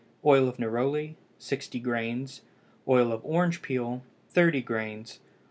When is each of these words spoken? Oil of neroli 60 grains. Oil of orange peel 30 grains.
Oil 0.25 0.47
of 0.47 0.57
neroli 0.57 1.13
60 1.37 1.79
grains. 1.79 2.41
Oil 2.87 3.11
of 3.13 3.23
orange 3.23 3.61
peel 3.61 4.01
30 4.31 4.59
grains. 4.63 5.19